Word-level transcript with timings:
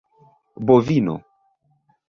bovino 0.65 1.15